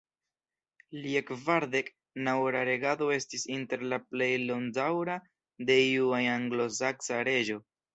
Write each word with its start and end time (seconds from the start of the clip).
Lia 1.03 1.21
kvardek-naŭa 1.27 2.63
regado 2.71 3.11
estis 3.19 3.47
inter 3.59 3.87
la 3.95 4.03
plej 4.09 4.33
longdaŭra 4.49 5.23
de 5.71 5.81
iu 5.95 6.13
ajn 6.23 6.31
anglosaksa 6.43 7.27
reĝo. 7.33 7.67